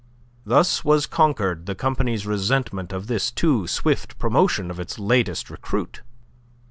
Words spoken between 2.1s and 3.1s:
resentment of